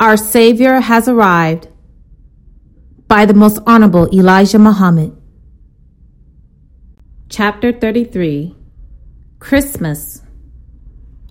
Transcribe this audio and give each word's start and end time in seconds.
Our 0.00 0.16
Savior 0.16 0.78
has 0.78 1.08
arrived 1.08 1.66
by 3.08 3.26
the 3.26 3.34
Most 3.34 3.58
Honorable 3.66 4.08
Elijah 4.14 4.60
Muhammad. 4.60 5.10
Chapter 7.28 7.72
33 7.72 8.54
Christmas 9.40 10.22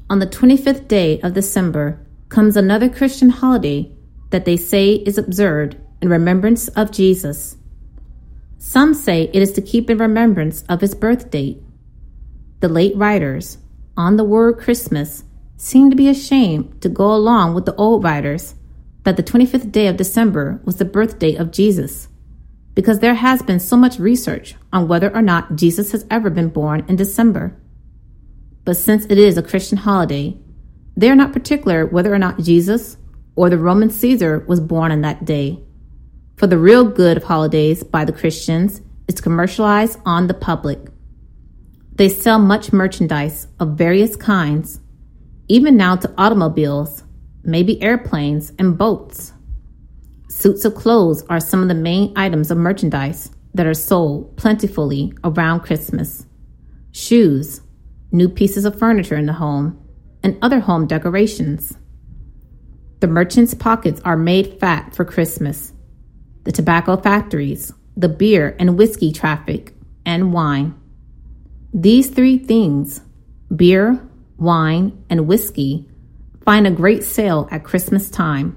On 0.09 0.19
the 0.19 0.27
25th 0.27 0.89
day 0.89 1.21
of 1.21 1.31
December 1.33 2.05
comes 2.27 2.57
another 2.57 2.89
Christian 2.89 3.29
holiday 3.29 3.90
that 4.31 4.44
they 4.44 4.58
say 4.58 4.96
is 4.96 5.18
observed 5.18 5.78
in 6.02 6.10
remembrance 6.10 6.68
of 6.68 6.92
Jesus. 6.92 7.56
Some 8.58 8.94
say 8.94 9.31
it 9.34 9.42
is 9.42 9.54
to 9.54 9.62
keep 9.62 9.90
in 9.90 9.97
remembrance 9.97 10.65
of 10.68 10.81
his 10.81 10.94
birth 10.94 11.31
date. 11.31 11.63
The 12.60 12.68
late 12.68 12.97
writers 12.97 13.60
on 13.96 14.18
the 14.18 14.26
word 14.26 14.60
Christmas 14.60 15.24
seem 15.56 15.90
to 15.90 15.96
be 15.96 16.09
ashamed 16.09 16.81
to 16.81 16.90
go 16.90 17.16
along 17.16 17.55
with 17.55 17.66
the 17.66 17.76
old 17.76 18.04
writers 18.04 18.55
that 19.08 19.16
the 19.16 19.23
25th 19.23 19.71
day 19.71 19.88
of 19.88 19.95
December 19.95 20.59
was 20.66 20.75
the 20.75 20.84
birthday 20.84 21.34
of 21.34 21.49
Jesus, 21.49 22.09
because 22.73 22.99
there 22.99 23.13
has 23.13 23.41
been 23.41 23.57
so 23.57 23.77
much 23.77 23.99
research 23.99 24.55
on 24.73 24.89
whether 24.89 25.16
or 25.16 25.21
not 25.21 25.55
Jesus 25.55 25.93
has 25.93 26.05
ever 26.11 26.30
been 26.30 26.49
born 26.49 26.83
in 26.89 26.97
December. 26.97 27.57
But 28.66 28.75
since 28.75 29.05
it 29.05 29.17
is 29.17 29.38
a 29.38 29.41
Christian 29.41 29.77
holiday, 29.77 30.38
they 30.97 31.09
are 31.09 31.16
not 31.16 31.31
particular 31.31 31.85
whether 31.85 32.13
or 32.13 32.20
not 32.20 32.39
Jesus 32.39 32.97
or 33.38 33.49
the 33.49 33.57
Roman 33.57 33.89
Caesar 33.89 34.43
was 34.45 34.59
born 34.59 34.91
on 34.91 34.99
that 35.03 35.23
day. 35.23 35.58
For 36.35 36.47
the 36.47 36.58
real 36.58 36.83
good 36.83 37.16
of 37.16 37.23
holidays 37.23 37.85
by 37.85 38.03
the 38.03 38.11
Christians 38.11 38.81
is 39.08 39.16
to 39.16 39.21
commercialize 39.21 39.97
on 40.05 40.27
the 40.27 40.33
public. 40.33 40.80
They 41.95 42.09
sell 42.09 42.39
much 42.39 42.73
merchandise 42.73 43.47
of 43.58 43.77
various 43.77 44.17
kinds, 44.17 44.81
even 45.47 45.77
now 45.77 45.95
to 45.95 46.13
automobiles 46.17 47.03
maybe 47.47 47.81
airplanes 47.81 48.51
and 48.59 48.77
boats. 48.77 49.33
Suits 50.29 50.65
of 50.65 50.75
clothes 50.75 51.23
are 51.29 51.39
some 51.39 51.63
of 51.63 51.69
the 51.69 51.73
main 51.73 52.13
items 52.16 52.52
of 52.52 52.58
merchandise 52.58 53.31
that 53.55 53.66
are 53.66 53.73
sold 53.73 54.35
plentifully 54.38 55.13
around 55.23 55.61
Christmas. 55.61 56.27
Shoes, 56.91 57.61
new 58.11 58.30
pieces 58.30 58.66
of 58.66 58.77
furniture 58.77 59.16
in 59.16 59.25
the 59.25 59.33
home, 59.33 59.81
and 60.22 60.38
other 60.41 60.59
home 60.59 60.85
decorations. 60.85 61.75
The 62.99 63.07
merchants' 63.07 63.53
pockets 63.53 64.02
are 64.03 64.17
made 64.17 64.59
fat 64.59 64.94
for 64.94 65.05
Christmas. 65.05 65.72
The 66.44 66.52
tobacco 66.52 66.97
factories, 66.97 67.72
the 67.95 68.09
beer 68.09 68.55
and 68.59 68.77
whiskey 68.77 69.11
traffic, 69.11 69.73
and 70.05 70.33
wine. 70.33 70.75
These 71.73 72.09
three 72.09 72.38
things 72.38 73.02
beer, 73.55 74.00
wine, 74.38 75.03
and 75.09 75.27
whiskey 75.27 75.86
find 76.48 76.66
a 76.66 76.72
great 76.72 77.03
sale 77.03 77.45
at 77.52 77.66
Christmas 77.66 78.09
time. 78.09 78.56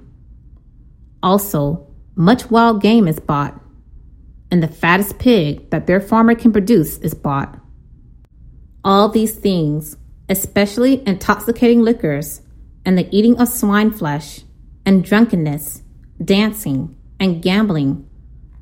Also, 1.25 1.89
much 2.15 2.49
wild 2.49 2.81
game 2.81 3.09
is 3.09 3.19
bought, 3.19 3.61
and 4.49 4.63
the 4.63 4.69
fattest 4.69 5.19
pig 5.19 5.69
that 5.71 5.89
their 5.89 6.01
farmer 6.01 6.37
can 6.37 6.53
produce 6.53 6.99
is 6.99 7.15
bought. 7.15 7.59
All 8.85 9.09
these 9.09 9.35
things, 9.35 9.97
especially 10.29 11.03
intoxicating 11.05 11.83
liquors 11.83 12.43
and 12.87 12.97
the 12.97 13.09
eating 13.11 13.37
of 13.41 13.49
swine 13.49 13.91
flesh, 13.91 14.43
and 14.87 15.05
drunkenness, 15.05 15.83
dancing, 16.25 16.97
and 17.19 17.43
gambling, 17.43 18.09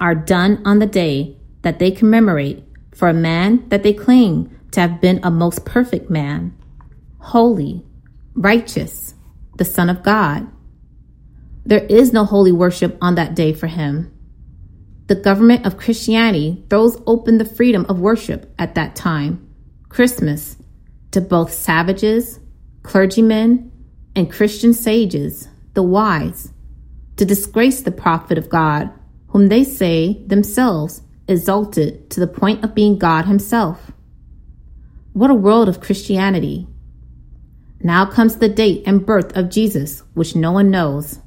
are 0.00 0.14
done 0.14 0.62
on 0.64 0.78
the 0.78 0.86
day 0.86 1.36
that 1.60 1.78
they 1.78 1.90
commemorate 1.90 2.64
for 2.94 3.10
a 3.10 3.22
man 3.30 3.68
that 3.68 3.82
they 3.82 3.92
claim 3.92 4.58
to 4.70 4.80
have 4.80 5.02
been 5.02 5.20
a 5.22 5.30
most 5.30 5.66
perfect 5.66 6.08
man, 6.08 6.56
holy, 7.18 7.84
righteous, 8.34 9.12
the 9.58 9.64
Son 9.64 9.90
of 9.90 10.02
God. 10.02 10.48
There 11.66 11.84
is 11.84 12.12
no 12.12 12.24
holy 12.24 12.52
worship 12.52 12.96
on 13.02 13.16
that 13.16 13.34
day 13.34 13.52
for 13.52 13.66
him. 13.66 14.12
The 15.08 15.14
government 15.14 15.66
of 15.66 15.76
Christianity 15.76 16.64
throws 16.70 17.00
open 17.06 17.38
the 17.38 17.44
freedom 17.44 17.84
of 17.88 18.00
worship 18.00 18.54
at 18.58 18.74
that 18.74 18.96
time, 18.96 19.46
Christmas, 19.88 20.56
to 21.10 21.20
both 21.20 21.52
savages, 21.52 22.40
clergymen, 22.82 23.70
and 24.14 24.32
Christian 24.32 24.72
sages, 24.72 25.48
the 25.74 25.82
wise, 25.82 26.52
to 27.16 27.24
disgrace 27.24 27.82
the 27.82 27.90
prophet 27.90 28.38
of 28.38 28.48
God, 28.48 28.90
whom 29.28 29.48
they 29.48 29.64
say 29.64 30.22
themselves 30.26 31.02
exalted 31.26 32.10
to 32.10 32.20
the 32.20 32.26
point 32.26 32.64
of 32.64 32.74
being 32.74 32.98
God 32.98 33.26
Himself. 33.26 33.92
What 35.12 35.30
a 35.30 35.34
world 35.34 35.68
of 35.68 35.80
Christianity! 35.80 36.66
Now 37.80 38.06
comes 38.06 38.36
the 38.36 38.48
date 38.48 38.82
and 38.86 39.06
birth 39.06 39.36
of 39.36 39.50
Jesus, 39.50 40.02
which 40.14 40.34
no 40.34 40.52
one 40.52 40.70
knows. 40.70 41.20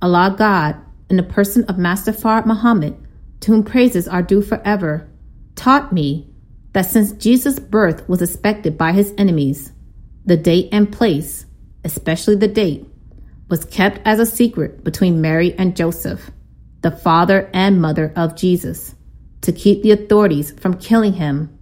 Allah 0.00 0.34
God, 0.36 0.76
in 1.10 1.16
the 1.16 1.22
person 1.22 1.64
of 1.64 1.78
Master 1.78 2.12
Fard 2.12 2.46
Muhammad, 2.46 2.96
to 3.40 3.52
whom 3.52 3.64
praises 3.64 4.08
are 4.08 4.22
due 4.22 4.42
forever, 4.42 5.08
taught 5.54 5.92
me 5.92 6.32
that 6.72 6.90
since 6.90 7.12
Jesus' 7.12 7.58
birth 7.58 8.08
was 8.08 8.22
expected 8.22 8.78
by 8.78 8.92
his 8.92 9.12
enemies, 9.18 9.72
the 10.24 10.36
date 10.36 10.68
and 10.72 10.90
place, 10.90 11.44
especially 11.84 12.36
the 12.36 12.48
date, 12.48 12.86
was 13.48 13.64
kept 13.66 14.00
as 14.06 14.18
a 14.18 14.26
secret 14.26 14.82
between 14.82 15.20
Mary 15.20 15.54
and 15.58 15.76
Joseph, 15.76 16.30
the 16.80 16.90
father 16.90 17.50
and 17.52 17.80
mother 17.80 18.12
of 18.16 18.36
Jesus, 18.36 18.94
to 19.42 19.52
keep 19.52 19.82
the 19.82 19.90
authorities 19.90 20.52
from 20.52 20.78
killing 20.78 21.12
him. 21.14 21.58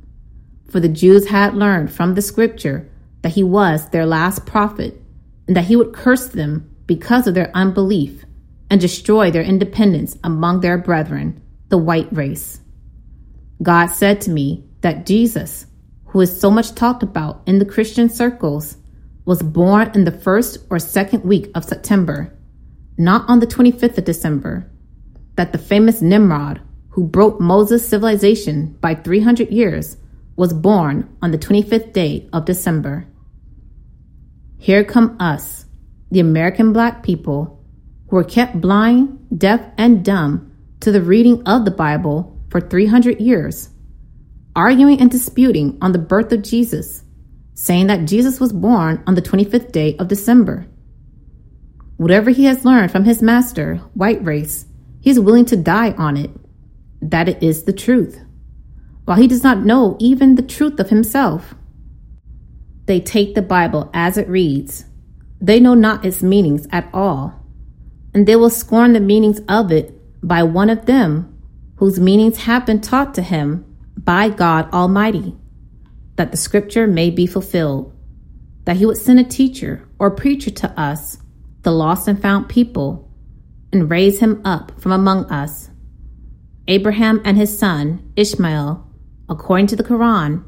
For 0.69 0.79
the 0.79 0.89
Jews 0.89 1.29
had 1.29 1.55
learned 1.55 1.93
from 1.93 2.15
the 2.15 2.23
scripture 2.23 2.90
that 3.23 3.33
he 3.33 3.43
was 3.43 3.89
their 3.91 4.07
last 4.07 4.47
prophet 4.47 5.01
and 5.47 5.57
that 5.57 5.65
he 5.65 5.77
would 5.77 5.93
curse 5.93 6.29
them 6.29 6.75
because 6.87 7.27
of 7.27 7.35
their 7.35 7.51
unbelief 7.55 8.25
and 8.71 8.81
destroy 8.81 9.31
their 9.31 9.43
independence 9.43 10.17
among 10.23 10.61
their 10.61 10.79
brethren, 10.79 11.43
the 11.69 11.79
white 11.79 12.09
race. 12.13 12.61
God 13.63 13.89
said 13.89 14.21
to 14.23 14.31
me 14.31 14.65
that 14.81 15.07
Jesus, 15.07 15.67
who 16.07 16.21
is 16.21 16.41
so 16.41 16.51
much 16.51 16.75
talked 16.75 17.03
about 17.03 17.43
in 17.47 17.59
the 17.59 17.65
Christian 17.65 18.09
circles, 18.09 18.77
was 19.25 19.43
born 19.43 19.91
in 19.95 20.05
the 20.05 20.13
first 20.13 20.59
or 20.71 20.79
second 20.79 21.25
week 21.25 21.51
of 21.55 21.65
September, 21.65 22.37
not 22.97 23.29
on 23.29 23.41
the 23.41 23.47
25th 23.47 23.99
of 23.99 24.05
December, 24.05 24.71
that 25.37 25.53
the 25.53 25.59
famous 25.59 26.01
Nimrod, 26.01 26.61
who 26.91 27.05
broke 27.05 27.41
Moses' 27.41 27.87
civilization 27.87 28.77
by 28.81 28.95
300 28.95 29.51
years, 29.51 29.97
was 30.41 30.55
born 30.55 31.07
on 31.21 31.33
the 31.33 31.37
25th 31.37 31.93
day 31.93 32.27
of 32.33 32.47
December. 32.47 33.07
Here 34.57 34.83
come 34.85 35.19
us, 35.21 35.67
the 36.11 36.21
American 36.21 36.73
black 36.73 37.03
people, 37.03 37.63
who 38.09 38.17
were 38.17 38.25
kept 38.25 38.59
blind, 38.59 39.19
deaf, 39.37 39.61
and 39.77 40.03
dumb 40.03 40.51
to 40.81 40.91
the 40.91 41.03
reading 41.03 41.47
of 41.47 41.67
the 41.67 41.71
Bible 41.71 42.41
for 42.49 42.59
300 42.59 43.21
years, 43.21 43.69
arguing 44.57 44.99
and 44.99 45.11
disputing 45.11 45.77
on 45.83 45.93
the 45.93 45.99
birth 45.99 46.33
of 46.33 46.41
Jesus, 46.41 47.05
saying 47.53 47.89
that 47.89 48.09
Jesus 48.09 48.41
was 48.41 48.55
born 48.55 49.05
on 49.07 49.17
the 49.17 49.29
25th 49.31 49.73
day 49.73 49.95
of 49.99 50.09
December. 50.09 50.67
Whatever 51.99 52.31
he 52.31 52.47
has 52.47 52.65
learned 52.65 52.91
from 52.91 53.05
his 53.05 53.21
master, 53.21 53.77
white 53.93 54.25
race, 54.25 54.65
he 55.03 55.11
is 55.11 55.21
willing 55.21 55.45
to 55.45 55.57
die 55.59 55.93
on 55.99 56.17
it, 56.17 56.31
that 57.03 57.29
it 57.29 57.43
is 57.43 57.65
the 57.65 57.75
truth, 57.75 58.19
while 59.05 59.17
he 59.17 59.27
does 59.27 59.43
not 59.43 59.65
know 59.65 59.97
even 59.99 60.35
the 60.35 60.43
truth 60.43 60.79
of 60.79 60.91
himself. 60.91 61.55
They 62.87 63.01
take 63.01 63.35
the 63.35 63.43
Bible 63.43 63.91
as 63.95 64.17
it 64.17 64.29
reads. 64.29 64.85
They 65.41 65.61
know 65.61 65.75
not 65.75 66.05
its 66.05 66.23
meanings 66.23 66.67
at 66.71 66.89
all, 66.93 67.35
and 68.13 68.27
they 68.27 68.37
will 68.37 68.51
scorn 68.51 68.93
the 68.93 69.01
meanings 69.01 69.41
of 69.49 69.73
it 69.73 69.95
by 70.27 70.43
one 70.43 70.71
of 70.71 70.87
them 70.87 71.39
whose 71.77 71.99
meanings 71.99 72.39
have 72.39 72.67
been 72.67 72.81
taught 72.81 73.15
to 73.15 73.23
him 73.23 73.65
by 73.97 74.29
God 74.29 74.71
Almighty, 74.73 75.35
that 76.17 76.31
the 76.31 76.37
scripture 76.37 76.87
may 76.87 77.11
be 77.11 77.27
fulfilled, 77.27 77.97
that 78.65 78.77
he 78.77 78.85
would 78.85 78.99
send 78.99 79.19
a 79.19 79.25
teacher 79.25 79.89
or 79.99 80.11
preacher 80.11 80.51
to 80.51 80.81
us, 80.81 81.19
the 81.63 81.71
lost 81.71 82.07
and 82.07 82.21
found 82.21 82.49
people, 82.49 83.11
and 83.73 83.91
raise 83.91 84.19
him 84.19 84.43
up 84.45 84.79
from 84.81 84.93
among 84.93 85.25
us. 85.27 85.71
Abraham 86.69 87.21
and 87.25 87.37
his 87.37 87.59
son, 87.59 88.13
Ishmael, 88.17 88.87
according 89.31 89.69
to 89.69 89.77
the 89.77 89.85
Quran, 89.85 90.45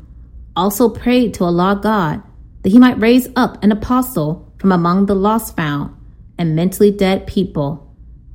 also 0.54 0.88
prayed 0.88 1.32
to 1.34 1.44
Allah 1.44 1.80
God 1.80 2.22
that 2.62 2.70
he 2.70 2.78
might 2.78 3.00
raise 3.00 3.28
up 3.36 3.62
an 3.62 3.72
apostle 3.72 4.52
from 4.58 4.72
among 4.72 5.06
the 5.06 5.14
lost 5.14 5.56
found 5.56 5.96
and 6.36 6.56
mentally 6.56 6.90
dead 6.90 7.26
people, 7.26 7.94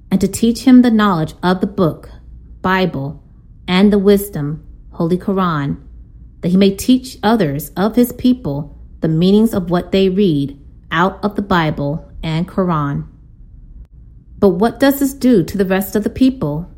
and 0.10 0.20
to 0.22 0.28
teach 0.28 0.62
him 0.62 0.82
the 0.82 0.92
knowledge 0.92 1.34
of 1.44 1.60
the 1.62 1.68
book, 1.68 2.10
Bible, 2.62 3.22
and 3.68 3.92
the 3.92 4.00
wisdom, 4.00 4.66
Holy 4.92 5.18
Quran, 5.18 5.82
that 6.42 6.50
he 6.50 6.58
may 6.58 6.74
teach 6.74 7.18
others 7.22 7.70
of 7.76 7.96
his 7.96 8.14
people 8.14 8.78
the 9.02 9.08
meanings 9.08 9.54
of 9.54 9.70
what 9.70 9.92
they 9.92 10.10
read 10.10 10.60
out 10.92 11.24
of 11.24 11.36
the 11.36 11.42
Bible 11.42 12.10
and 12.24 12.48
Quran. 12.48 13.06
But 14.40 14.50
what 14.50 14.80
does 14.80 15.00
this 15.00 15.14
do 15.14 15.44
to 15.44 15.58
the 15.58 15.66
rest 15.66 15.96
of 15.96 16.04
the 16.04 16.10
people? 16.10 16.70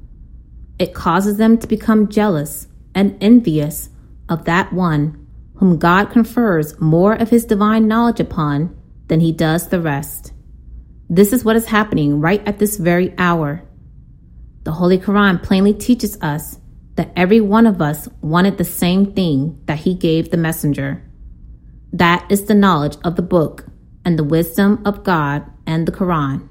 It 0.79 0.93
causes 0.93 1.37
them 1.37 1.57
to 1.57 1.67
become 1.67 2.09
jealous 2.09 2.67
and 2.95 3.17
envious 3.21 3.89
of 4.27 4.45
that 4.45 4.71
one 4.73 5.27
whom 5.55 5.77
God 5.77 6.05
confers 6.11 6.79
more 6.79 7.13
of 7.13 7.29
his 7.29 7.45
divine 7.45 7.87
knowledge 7.87 8.19
upon 8.19 8.75
than 9.07 9.19
he 9.19 9.31
does 9.31 9.67
the 9.67 9.81
rest. 9.81 10.31
This 11.09 11.33
is 11.33 11.43
what 11.43 11.55
is 11.55 11.65
happening 11.65 12.21
right 12.21 12.47
at 12.47 12.59
this 12.59 12.77
very 12.77 13.13
hour. 13.17 13.63
The 14.63 14.71
Holy 14.71 14.97
Quran 14.99 15.41
plainly 15.41 15.73
teaches 15.73 16.21
us 16.21 16.59
that 16.95 17.11
every 17.15 17.41
one 17.41 17.65
of 17.65 17.81
us 17.81 18.07
wanted 18.21 18.57
the 18.57 18.63
same 18.63 19.13
thing 19.13 19.61
that 19.65 19.79
he 19.79 19.95
gave 19.95 20.29
the 20.29 20.37
messenger. 20.37 21.03
That 21.91 22.25
is 22.29 22.45
the 22.45 22.53
knowledge 22.53 22.97
of 23.03 23.15
the 23.15 23.21
book 23.21 23.65
and 24.05 24.17
the 24.17 24.23
wisdom 24.23 24.81
of 24.85 25.03
God 25.03 25.45
and 25.65 25.87
the 25.87 25.91
Quran. 25.91 26.47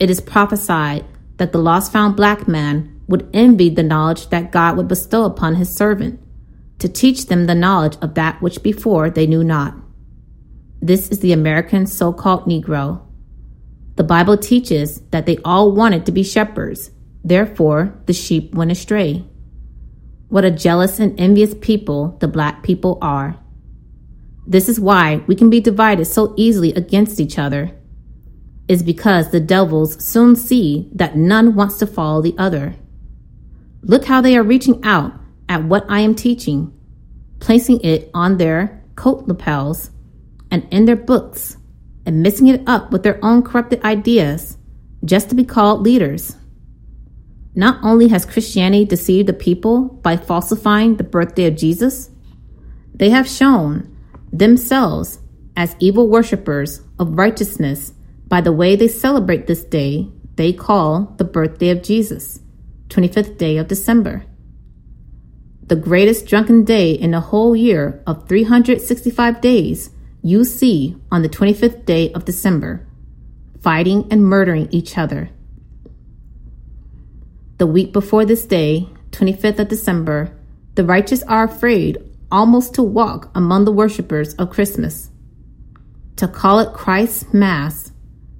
It 0.00 0.10
is 0.10 0.20
prophesied 0.20 1.04
that 1.36 1.52
the 1.52 1.58
lost 1.58 1.92
found 1.92 2.16
black 2.16 2.48
man 2.48 2.95
would 3.08 3.28
envy 3.32 3.68
the 3.68 3.82
knowledge 3.82 4.28
that 4.30 4.52
God 4.52 4.76
would 4.76 4.88
bestow 4.88 5.24
upon 5.24 5.54
his 5.54 5.74
servant, 5.74 6.20
to 6.78 6.88
teach 6.88 7.26
them 7.26 7.46
the 7.46 7.54
knowledge 7.54 7.96
of 8.02 8.14
that 8.14 8.40
which 8.42 8.62
before 8.62 9.10
they 9.10 9.26
knew 9.26 9.44
not. 9.44 9.74
This 10.80 11.08
is 11.08 11.20
the 11.20 11.32
American 11.32 11.86
so 11.86 12.12
called 12.12 12.44
Negro. 12.44 13.02
The 13.96 14.04
Bible 14.04 14.36
teaches 14.36 15.00
that 15.10 15.24
they 15.24 15.38
all 15.44 15.72
wanted 15.72 16.04
to 16.06 16.12
be 16.12 16.22
shepherds, 16.22 16.90
therefore, 17.24 17.98
the 18.06 18.12
sheep 18.12 18.54
went 18.54 18.70
astray. 18.70 19.24
What 20.28 20.44
a 20.44 20.50
jealous 20.50 20.98
and 20.98 21.18
envious 21.18 21.54
people 21.60 22.18
the 22.20 22.28
black 22.28 22.62
people 22.62 22.98
are. 23.00 23.38
This 24.46 24.68
is 24.68 24.78
why 24.78 25.24
we 25.26 25.34
can 25.34 25.50
be 25.50 25.60
divided 25.60 26.04
so 26.04 26.34
easily 26.36 26.72
against 26.74 27.20
each 27.20 27.38
other. 27.38 27.72
Is 28.68 28.82
because 28.82 29.30
the 29.30 29.40
devils 29.40 30.04
soon 30.04 30.36
see 30.36 30.90
that 30.92 31.16
none 31.16 31.54
wants 31.54 31.78
to 31.78 31.86
follow 31.86 32.20
the 32.20 32.34
other. 32.36 32.74
Look 33.86 34.04
how 34.04 34.20
they 34.20 34.36
are 34.36 34.42
reaching 34.42 34.84
out 34.84 35.12
at 35.48 35.62
what 35.62 35.86
I 35.88 36.00
am 36.00 36.16
teaching, 36.16 36.72
placing 37.38 37.80
it 37.82 38.10
on 38.12 38.36
their 38.36 38.82
coat 38.96 39.28
lapels 39.28 39.90
and 40.50 40.66
in 40.72 40.86
their 40.86 40.96
books, 40.96 41.56
and 42.04 42.20
mixing 42.20 42.48
it 42.48 42.62
up 42.66 42.90
with 42.90 43.04
their 43.04 43.24
own 43.24 43.44
corrupted 43.44 43.84
ideas 43.84 44.58
just 45.04 45.28
to 45.28 45.36
be 45.36 45.44
called 45.44 45.82
leaders. 45.82 46.36
Not 47.54 47.78
only 47.84 48.08
has 48.08 48.26
Christianity 48.26 48.84
deceived 48.84 49.28
the 49.28 49.32
people 49.32 49.84
by 49.84 50.16
falsifying 50.16 50.96
the 50.96 51.04
birthday 51.04 51.46
of 51.46 51.56
Jesus, 51.56 52.10
they 52.92 53.10
have 53.10 53.28
shown 53.28 53.96
themselves 54.32 55.20
as 55.56 55.76
evil 55.78 56.08
worshippers 56.08 56.82
of 56.98 57.16
righteousness 57.16 57.92
by 58.26 58.40
the 58.40 58.52
way 58.52 58.74
they 58.74 58.88
celebrate 58.88 59.46
this 59.46 59.62
day 59.62 60.10
they 60.34 60.52
call 60.52 61.14
the 61.18 61.24
birthday 61.24 61.70
of 61.70 61.82
Jesus, 61.82 62.40
25th 62.88 63.38
day 63.38 63.56
of 63.56 63.68
December. 63.68 64.24
The 65.66 65.76
greatest 65.76 66.26
drunken 66.26 66.64
day 66.64 66.92
in 66.92 67.10
the 67.10 67.20
whole 67.20 67.56
year 67.56 68.02
of 68.06 68.28
365 68.28 69.40
days 69.40 69.90
you 70.22 70.44
see 70.44 70.96
on 71.10 71.22
the 71.22 71.28
25th 71.28 71.84
day 71.84 72.12
of 72.12 72.24
December, 72.24 72.86
fighting 73.60 74.06
and 74.10 74.24
murdering 74.24 74.68
each 74.70 74.96
other. 74.96 75.30
The 77.58 77.66
week 77.66 77.92
before 77.92 78.24
this 78.24 78.44
day, 78.44 78.88
25th 79.12 79.60
of 79.60 79.68
December, 79.68 80.36
the 80.74 80.84
righteous 80.84 81.22
are 81.22 81.44
afraid 81.44 81.98
almost 82.30 82.74
to 82.74 82.82
walk 82.82 83.30
among 83.34 83.64
the 83.64 83.72
worshippers 83.72 84.34
of 84.34 84.50
Christmas. 84.50 85.10
To 86.16 86.28
call 86.28 86.58
it 86.60 86.74
Christ's 86.74 87.32
Mass, 87.32 87.92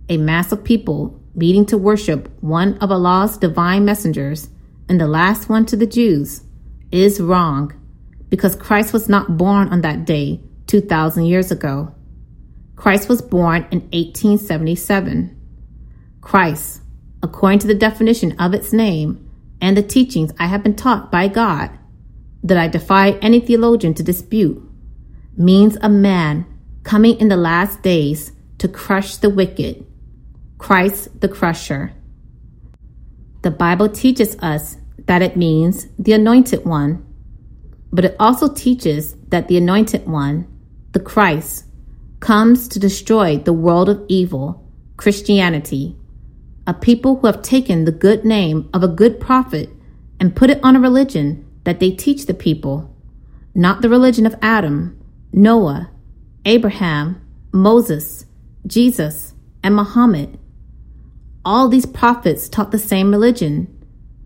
a 0.09 0.17
mass 0.17 0.53
of 0.53 0.65
people 0.65 1.21
meeting 1.37 1.67
to 1.67 1.79
worship 1.79 2.29
one 2.41 2.79
of 2.79 2.91
Allah's 2.91 3.37
divine 3.37 3.85
messengers 3.85 4.49
and 4.88 5.00
the 5.00 5.06
last 5.06 5.49
one 5.49 5.67
to 5.67 5.77
the 5.77 5.87
Jews, 5.87 6.43
is 6.91 7.21
wrong 7.21 7.73
because 8.29 8.56
Christ 8.56 8.93
was 8.93 9.09
not 9.09 9.37
born 9.37 9.69
on 9.69 9.83
that 9.83 10.05
day 10.05 10.41
2,000 10.67 11.27
years 11.27 11.50
ago. 11.50 11.94
Christ 12.75 13.09
was 13.09 13.23
born 13.23 13.67
in 13.71 13.81
1877. 13.91 15.33
Christ, 16.21 16.83
according 17.23 17.61
to 17.61 17.67
the 17.67 17.75
definition 17.75 18.38
of 18.38 18.55
its 18.55 18.73
name 18.73 19.29
and 19.61 19.77
the 19.77 19.83
teachings 19.83 20.33
I 20.38 20.47
have 20.47 20.62
been 20.62 20.77
taught 20.77 21.11
by 21.11 21.29
God, 21.29 21.71
that 22.43 22.59
I 22.59 22.69
defy 22.69 23.12
any 23.12 23.41
theologian 23.41 23.94
to 23.94 24.03
dispute, 24.03 24.62
means 25.37 25.77
a 25.81 25.88
man 25.88 26.47
coming 26.83 27.19
in 27.19 27.29
the 27.29 27.37
last 27.37 27.83
days 27.83 28.33
to 28.59 28.69
crush 28.69 29.17
the 29.17 29.31
wicked, 29.31 29.85
Christ 30.58 31.20
the 31.20 31.29
crusher. 31.29 31.93
The 33.43 33.50
Bible 33.50 33.88
teaches 33.88 34.37
us 34.41 34.76
that 35.06 35.23
it 35.23 35.37
means 35.37 35.87
the 35.99 36.12
anointed 36.12 36.64
one, 36.64 37.05
but 37.93 38.05
it 38.05 38.17
also 38.19 38.53
teaches 38.53 39.14
that 39.29 39.49
the 39.49 39.56
anointed 39.56 40.06
one, 40.06 40.47
the 40.93 41.00
Christ, 41.00 41.64
comes 42.20 42.67
to 42.69 42.79
destroy 42.79 43.38
the 43.38 43.53
world 43.53 43.88
of 43.88 44.05
evil, 44.08 44.69
Christianity, 44.97 45.97
a 46.67 46.75
people 46.75 47.17
who 47.17 47.26
have 47.26 47.43
taken 47.43 47.85
the 47.85 47.93
good 47.93 48.25
name 48.25 48.69
of 48.75 48.82
a 48.82 48.88
good 48.88 49.20
prophet 49.20 49.70
and 50.19 50.35
put 50.35 50.50
it 50.50 50.59
on 50.62 50.75
a 50.75 50.81
religion 50.81 51.47
that 51.64 51.79
they 51.79 51.91
teach 51.91 52.26
the 52.26 52.35
people, 52.35 52.94
not 53.55 53.82
the 53.82 53.88
religion 53.88 54.26
of 54.26 54.35
Adam, 54.41 54.99
Noah, 55.32 55.91
Abraham, 56.44 57.20
Moses, 57.52 58.26
Jesus, 58.67 59.35
and 59.62 59.76
Muhammad. 59.76 60.38
All 61.47 61.69
these 61.69 61.87
prophets 61.87 62.49
taught 62.49 62.73
the 62.73 62.79
same 62.79 63.13
religion, 63.13 63.69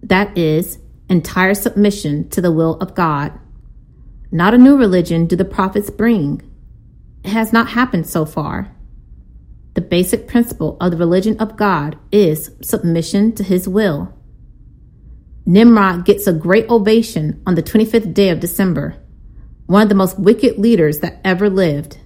that 0.02 0.38
is, 0.38 0.78
entire 1.10 1.52
submission 1.52 2.30
to 2.30 2.40
the 2.40 2.50
will 2.50 2.76
of 2.76 2.94
God. 2.94 3.38
Not 4.32 4.54
a 4.54 4.58
new 4.58 4.74
religion 4.74 5.26
do 5.26 5.36
the 5.36 5.44
prophets 5.44 5.90
bring. 5.90 6.40
It 7.22 7.28
has 7.28 7.52
not 7.52 7.68
happened 7.68 8.06
so 8.06 8.24
far. 8.24 8.74
The 9.74 9.82
basic 9.82 10.28
principle 10.28 10.78
of 10.80 10.92
the 10.92 10.96
religion 10.96 11.36
of 11.38 11.58
God 11.58 11.98
is 12.10 12.52
submission 12.62 13.34
to 13.34 13.42
his 13.44 13.68
will. 13.68 14.14
Nimrod 15.44 16.06
gets 16.06 16.26
a 16.26 16.32
great 16.32 16.70
ovation 16.70 17.42
on 17.46 17.54
the 17.54 17.62
25th 17.62 18.14
day 18.14 18.30
of 18.30 18.40
December, 18.40 18.96
one 19.66 19.82
of 19.82 19.90
the 19.90 19.94
most 19.94 20.18
wicked 20.18 20.58
leaders 20.58 21.00
that 21.00 21.20
ever 21.22 21.50
lived. 21.50 21.98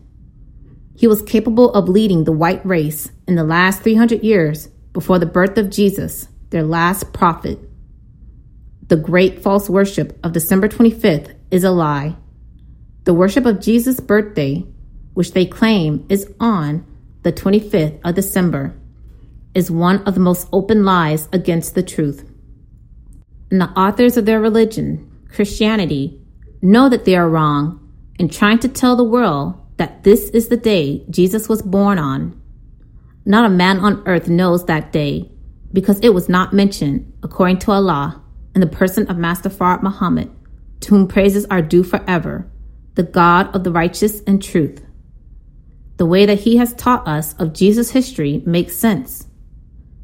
He 0.97 1.07
was 1.07 1.23
capable 1.23 1.73
of 1.73 1.89
leading 1.89 2.25
the 2.25 2.33
white 2.33 2.67
race 2.67 3.13
in 3.29 3.37
the 3.37 3.45
last 3.45 3.81
300 3.83 4.25
years 4.25 4.71
before 4.94 5.19
the 5.19 5.26
birth 5.26 5.58
of 5.58 5.69
Jesus, 5.69 6.29
their 6.49 6.62
last 6.62 7.12
prophet. 7.12 7.58
The 8.87 8.96
great 8.96 9.43
false 9.43 9.69
worship 9.69 10.19
of 10.25 10.32
December 10.32 10.69
25th 10.69 11.35
is 11.50 11.62
a 11.64 11.70
lie. 11.70 12.17
The 13.05 13.12
worship 13.12 13.44
of 13.44 13.61
Jesus' 13.61 14.00
birthday, 14.00 14.64
which 15.12 15.32
they 15.32 15.44
claim 15.44 16.06
is 16.08 16.32
on 16.41 16.87
the 17.23 17.32
25th 17.32 18.00
of 18.02 18.14
December, 18.14 18.75
is 19.55 19.70
one 19.70 20.02
of 20.05 20.14
the 20.14 20.20
most 20.20 20.49
open 20.52 20.86
lies 20.86 21.29
against 21.34 21.74
the 21.74 21.82
truth 21.82 22.31
and 23.55 23.60
the 23.60 23.70
authors 23.79 24.17
of 24.17 24.27
their 24.27 24.41
religion, 24.41 25.08
Christianity, 25.32 26.20
know 26.60 26.89
that 26.89 27.05
they 27.05 27.15
are 27.15 27.29
wrong 27.29 27.81
in 28.19 28.29
trying 28.29 28.58
to 28.58 28.69
tell 28.69 28.96
the 28.96 29.05
world 29.05 29.55
that 29.77 30.03
this 30.03 30.29
is 30.31 30.48
the 30.48 30.56
day 30.56 31.05
Jesus 31.08 31.48
was 31.48 31.63
born 31.63 31.96
on. 31.96 32.41
Not 33.27 33.47
a 33.47 33.51
man 33.51 33.79
on 33.79 34.03
earth 34.07 34.29
knows 34.29 34.67
that 34.67 34.93
day 34.93 35.31
because 35.73 35.99
it 36.01 36.13
was 36.13 36.29
not 36.29 36.53
mentioned, 36.53 37.11
according 37.23 37.59
to 37.61 37.73
Allah, 37.73 38.23
in 38.55 38.61
the 38.61 38.67
person 38.67 39.09
of 39.09 39.17
Master 39.17 39.49
Fard 39.49 39.83
Muhammad, 39.83 40.31
to 40.81 40.91
whom 40.91 41.09
praises 41.09 41.47
are 41.47 41.63
due 41.63 41.83
forever, 41.83 42.47
the 42.97 43.03
God 43.03 43.55
of 43.57 43.65
the 43.65 43.73
righteous 43.73 44.21
and 44.27 44.43
truth. 44.43 44.85
The 45.97 46.07
way 46.07 46.27
that 46.27 46.41
he 46.41 46.59
has 46.59 46.75
taught 46.75 47.09
us 47.09 47.33
of 47.35 47.55
Jesus' 47.55 47.91
history 47.91 48.43
makes 48.45 48.77
sense. 48.77 49.27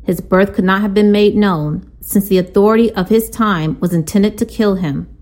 His 0.02 0.22
birth 0.22 0.54
could 0.54 0.64
not 0.64 0.80
have 0.80 0.94
been 0.94 1.12
made 1.12 1.36
known 1.36 1.92
since 2.00 2.28
the 2.28 2.38
authority 2.38 2.90
of 2.94 3.10
his 3.10 3.28
time 3.28 3.78
was 3.80 3.92
intended 3.92 4.38
to 4.38 4.46
kill 4.46 4.76
him. 4.76 5.14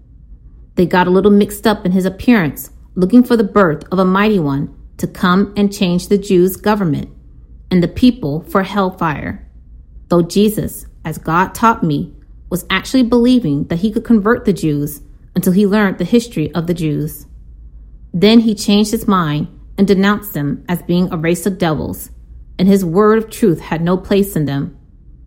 They 0.76 0.87
got 0.87 1.09
a 1.09 1.11
little 1.11 1.33
mixed 1.33 1.67
up 1.67 1.85
in 1.85 1.90
his 1.90 2.05
appearance, 2.05 2.71
looking 2.95 3.25
for 3.25 3.37
the 3.37 3.43
birth 3.43 3.83
of 3.90 3.99
a 3.99 4.05
mighty 4.05 4.38
one 4.38 4.73
to 4.99 5.09
come 5.09 5.52
and 5.57 5.73
change 5.73 6.07
the 6.07 6.17
Jews' 6.17 6.57
government 6.57 7.11
and 7.70 7.82
the 7.82 7.88
people 7.88 8.42
for 8.42 8.62
hellfire. 8.62 9.46
Though 10.08 10.22
Jesus, 10.22 10.87
as 11.04 11.18
God 11.18 11.54
taught 11.54 11.82
me, 11.82 12.14
was 12.50 12.64
actually 12.70 13.02
believing 13.02 13.64
that 13.64 13.80
he 13.80 13.90
could 13.90 14.04
convert 14.04 14.44
the 14.44 14.52
Jews 14.52 15.02
until 15.34 15.52
he 15.52 15.66
learned 15.66 15.98
the 15.98 16.04
history 16.04 16.52
of 16.54 16.66
the 16.66 16.75
Jews. 16.75 17.26
Then 18.12 18.40
he 18.40 18.54
changed 18.54 18.90
his 18.90 19.06
mind 19.06 19.48
and 19.76 19.87
denounced 19.87 20.32
them 20.32 20.64
as 20.68 20.82
being 20.82 21.12
a 21.12 21.16
race 21.16 21.46
of 21.46 21.58
devils, 21.58 22.10
and 22.58 22.66
his 22.66 22.84
word 22.84 23.18
of 23.18 23.30
truth 23.30 23.60
had 23.60 23.82
no 23.82 23.96
place 23.96 24.34
in 24.34 24.46
them 24.46 24.76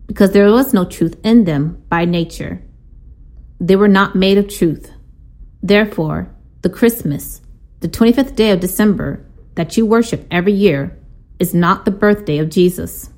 because 0.06 0.32
there 0.32 0.50
was 0.50 0.74
no 0.74 0.84
truth 0.84 1.16
in 1.24 1.44
them 1.44 1.82
by 1.88 2.04
nature. 2.04 2.62
They 3.60 3.76
were 3.76 3.88
not 3.88 4.14
made 4.16 4.36
of 4.36 4.48
truth. 4.48 4.90
Therefore, 5.62 6.34
the 6.62 6.68
Christmas, 6.68 7.40
the 7.80 7.88
25th 7.88 8.36
day 8.36 8.50
of 8.50 8.60
December, 8.60 9.24
that 9.54 9.76
you 9.76 9.86
worship 9.86 10.26
every 10.30 10.52
year, 10.52 10.98
is 11.42 11.52
not 11.52 11.84
the 11.84 11.90
birthday 11.90 12.38
of 12.38 12.48
Jesus. 12.48 13.10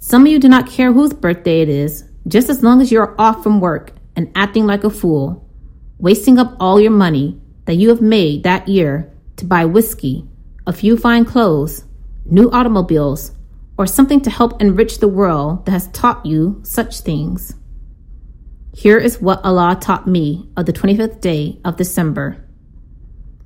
Some 0.00 0.26
of 0.26 0.32
you 0.32 0.40
do 0.40 0.48
not 0.48 0.68
care 0.68 0.92
whose 0.92 1.12
birthday 1.12 1.60
it 1.60 1.68
is, 1.68 2.02
just 2.26 2.50
as 2.50 2.64
long 2.64 2.80
as 2.80 2.90
you 2.90 2.98
are 2.98 3.14
off 3.18 3.44
from 3.44 3.60
work 3.60 3.92
and 4.16 4.32
acting 4.34 4.66
like 4.66 4.82
a 4.82 4.90
fool, 4.90 5.48
wasting 5.98 6.36
up 6.36 6.56
all 6.58 6.80
your 6.80 6.90
money 6.90 7.40
that 7.66 7.76
you 7.76 7.90
have 7.90 8.00
made 8.00 8.42
that 8.42 8.66
year 8.66 9.12
to 9.36 9.44
buy 9.44 9.64
whiskey, 9.64 10.26
a 10.66 10.72
few 10.72 10.96
fine 10.96 11.24
clothes, 11.24 11.84
new 12.24 12.50
automobiles, 12.50 13.30
or 13.78 13.86
something 13.86 14.20
to 14.22 14.30
help 14.30 14.60
enrich 14.60 14.98
the 14.98 15.06
world 15.06 15.64
that 15.64 15.72
has 15.72 15.86
taught 15.88 16.26
you 16.26 16.60
such 16.64 17.00
things. 17.00 17.54
Here 18.74 18.98
is 18.98 19.20
what 19.20 19.44
Allah 19.44 19.78
taught 19.80 20.08
me 20.08 20.50
of 20.56 20.66
the 20.66 20.72
25th 20.72 21.20
day 21.20 21.60
of 21.64 21.76
December. 21.76 22.44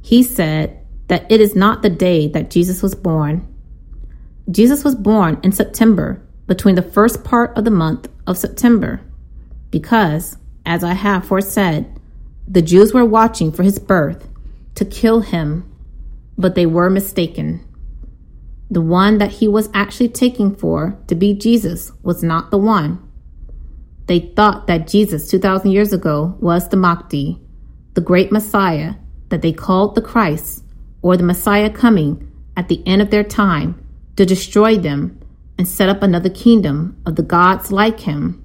He 0.01 0.23
said 0.23 0.81
that 1.09 1.31
it 1.31 1.41
is 1.41 1.57
not 1.57 1.83
the 1.83 1.91
day 1.91 2.29
that 2.29 2.51
Jesus 2.51 2.83
was 2.83 2.95
born. 2.95 3.50
Jesus 4.51 4.83
was 4.83 4.95
born 4.95 5.39
in 5.45 5.53
September 5.53 6.23
between 6.47 6.75
the 6.75 6.83
first 6.83 7.23
part 7.23 7.57
of 7.57 7.65
the 7.65 7.71
month 7.71 8.09
of 8.27 8.37
September 8.37 9.01
because, 9.71 10.37
as 10.67 10.83
I 10.83 10.95
have 10.95 11.27
foresaid, 11.27 11.87
the 12.49 12.63
Jews 12.63 12.93
were 12.93 13.05
watching 13.05 13.53
for 13.53 13.63
his 13.63 13.79
birth 13.79 14.29
to 14.75 14.85
kill 14.85 15.21
him, 15.21 15.71
but 16.37 16.57
they 16.57 16.67
were 16.67 16.91
mistaken. 16.91 17.65
The 18.71 18.81
one 18.81 19.19
that 19.19 19.31
he 19.33 19.47
was 19.47 19.69
actually 19.73 20.09
taking 20.09 20.57
for 20.57 20.99
to 21.07 21.15
be 21.15 21.35
Jesus 21.35 21.93
was 22.03 22.23
not 22.23 22.51
the 22.51 22.59
one. 22.59 23.01
They 24.07 24.21
thought 24.21 24.67
that 24.67 24.89
Jesus 24.89 25.31
2,000 25.31 25.71
years 25.71 25.93
ago 25.93 26.37
was 26.41 26.69
the 26.69 26.77
Mahdi, 26.77 27.41
the 27.95 28.01
great 28.01 28.33
Messiah 28.33 28.95
that 29.29 29.43
they 29.43 29.53
called 29.53 29.95
the 29.95 30.03
Christ, 30.03 30.65
or 31.03 31.17
the 31.17 31.23
Messiah 31.23 31.71
coming 31.71 32.29
at 32.57 32.69
the 32.69 32.83
end 32.85 33.01
of 33.01 33.11
their 33.11 33.23
time 33.23 33.80
to 34.21 34.27
destroy 34.27 34.77
them 34.77 35.19
and 35.57 35.67
set 35.67 35.89
up 35.89 36.03
another 36.03 36.29
kingdom 36.29 36.95
of 37.07 37.17
the 37.17 37.23
gods 37.23 37.73
like 37.73 38.01
him. 38.01 38.45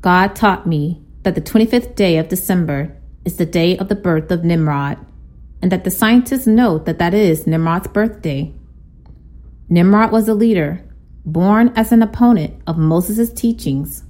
God 0.00 0.34
taught 0.34 0.66
me 0.66 1.02
that 1.22 1.34
the 1.34 1.42
25th 1.42 1.94
day 1.96 2.16
of 2.16 2.30
December 2.30 2.96
is 3.26 3.36
the 3.36 3.44
day 3.44 3.76
of 3.76 3.90
the 3.90 3.94
birth 3.94 4.30
of 4.30 4.42
Nimrod, 4.42 4.96
and 5.60 5.70
that 5.70 5.84
the 5.84 5.90
scientists 5.90 6.46
know 6.46 6.78
that 6.78 6.98
that 6.98 7.12
is 7.12 7.46
Nimrod's 7.46 7.88
birthday. 7.88 8.54
Nimrod 9.68 10.10
was 10.10 10.28
a 10.28 10.34
leader, 10.34 10.82
born 11.26 11.70
as 11.76 11.92
an 11.92 12.00
opponent 12.00 12.54
of 12.66 12.78
Moses' 12.78 13.30
teachings. 13.34 14.02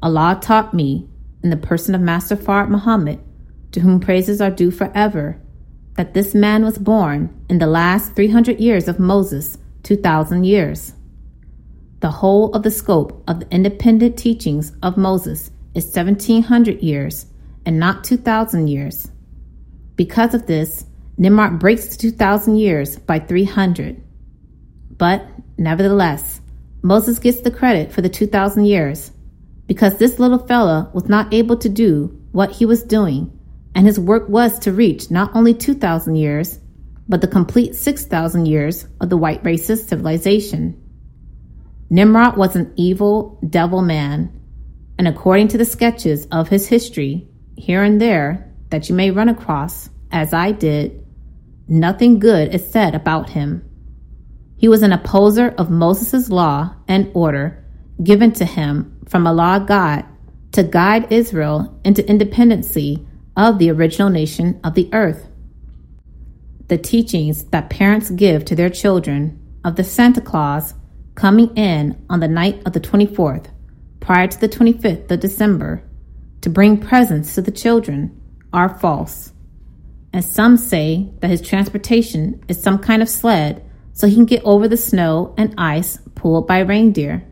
Allah 0.00 0.38
taught 0.40 0.72
me, 0.72 1.08
in 1.42 1.50
the 1.50 1.56
person 1.56 1.96
of 1.96 2.00
Master 2.00 2.36
Fard 2.36 2.68
Muhammad, 2.68 3.18
to 3.72 3.80
whom 3.80 3.98
praises 3.98 4.40
are 4.40 4.52
due 4.52 4.70
forever, 4.70 5.40
that 5.96 6.14
this 6.14 6.34
man 6.34 6.64
was 6.64 6.78
born 6.78 7.32
in 7.48 7.58
the 7.58 7.66
last 7.66 8.14
300 8.14 8.58
years 8.58 8.88
of 8.88 8.98
Moses, 8.98 9.58
2,000 9.84 10.44
years. 10.44 10.94
The 12.00 12.10
whole 12.10 12.52
of 12.52 12.62
the 12.62 12.70
scope 12.70 13.22
of 13.28 13.40
the 13.40 13.50
independent 13.50 14.18
teachings 14.18 14.72
of 14.82 14.96
Moses 14.96 15.50
is 15.74 15.86
1700 15.86 16.82
years 16.82 17.26
and 17.64 17.78
not 17.78 18.04
2000 18.04 18.68
years. 18.68 19.10
Because 19.96 20.34
of 20.34 20.46
this, 20.46 20.84
Nimrod 21.16 21.58
breaks 21.60 21.86
the 21.86 21.96
2000 21.96 22.56
years 22.56 22.98
by 22.98 23.20
300. 23.20 24.02
But, 24.98 25.26
nevertheless, 25.56 26.40
Moses 26.82 27.18
gets 27.18 27.40
the 27.40 27.50
credit 27.50 27.92
for 27.92 28.02
the 28.02 28.08
2000 28.08 28.64
years 28.64 29.12
because 29.66 29.96
this 29.96 30.18
little 30.18 30.38
fella 30.46 30.90
was 30.92 31.08
not 31.08 31.32
able 31.32 31.56
to 31.56 31.68
do 31.68 32.20
what 32.32 32.50
he 32.50 32.66
was 32.66 32.82
doing, 32.82 33.33
and 33.74 33.86
his 33.86 33.98
work 33.98 34.28
was 34.28 34.58
to 34.60 34.72
reach 34.72 35.10
not 35.10 35.34
only 35.34 35.54
2000 35.54 36.14
years, 36.14 36.60
but 37.08 37.20
the 37.20 37.28
complete 37.28 37.74
6000 37.74 38.46
years 38.46 38.86
of 39.00 39.10
the 39.10 39.16
white 39.16 39.42
racist 39.42 39.88
civilization. 39.88 40.80
Nimrod 41.90 42.36
was 42.36 42.56
an 42.56 42.72
evil 42.76 43.38
devil 43.48 43.82
man, 43.82 44.40
and 44.98 45.06
according 45.06 45.48
to 45.48 45.58
the 45.58 45.64
sketches 45.64 46.26
of 46.32 46.48
his 46.48 46.66
history, 46.68 47.28
here 47.56 47.82
and 47.82 48.00
there, 48.00 48.52
that 48.70 48.88
you 48.88 48.94
may 48.94 49.10
run 49.10 49.28
across, 49.28 49.90
as 50.10 50.32
I 50.32 50.52
did, 50.52 51.04
nothing 51.68 52.18
good 52.18 52.54
is 52.54 52.70
said 52.70 52.94
about 52.94 53.30
him. 53.30 53.68
He 54.56 54.68
was 54.68 54.82
an 54.82 54.92
opposer 54.92 55.48
of 55.58 55.70
Moses' 55.70 56.30
law 56.30 56.74
and 56.88 57.10
order 57.14 57.64
given 58.02 58.32
to 58.32 58.44
him 58.44 58.98
from 59.06 59.26
Allah 59.26 59.64
God 59.66 60.04
to 60.52 60.62
guide 60.62 61.12
Israel 61.12 61.80
into 61.84 62.08
independency 62.08 63.06
of 63.36 63.58
the 63.58 63.70
original 63.70 64.10
nation 64.10 64.60
of 64.62 64.74
the 64.74 64.88
earth. 64.92 65.28
The 66.68 66.78
teachings 66.78 67.44
that 67.44 67.70
parents 67.70 68.10
give 68.10 68.44
to 68.46 68.56
their 68.56 68.70
children 68.70 69.40
of 69.64 69.76
the 69.76 69.84
Santa 69.84 70.20
Claus 70.20 70.74
coming 71.14 71.54
in 71.56 72.04
on 72.10 72.20
the 72.20 72.28
night 72.28 72.62
of 72.66 72.72
the 72.72 72.80
24th, 72.80 73.46
prior 74.00 74.26
to 74.26 74.40
the 74.40 74.48
25th 74.48 75.10
of 75.10 75.20
December, 75.20 75.82
to 76.40 76.50
bring 76.50 76.78
presents 76.78 77.34
to 77.34 77.42
the 77.42 77.50
children 77.50 78.20
are 78.52 78.78
false. 78.78 79.32
And 80.12 80.24
some 80.24 80.56
say 80.56 81.10
that 81.20 81.30
his 81.30 81.40
transportation 81.40 82.44
is 82.48 82.62
some 82.62 82.78
kind 82.78 83.02
of 83.02 83.08
sled 83.08 83.64
so 83.92 84.06
he 84.06 84.14
can 84.14 84.26
get 84.26 84.44
over 84.44 84.68
the 84.68 84.76
snow 84.76 85.34
and 85.36 85.54
ice 85.58 85.98
pulled 86.14 86.46
by 86.46 86.60
reindeer. 86.60 87.24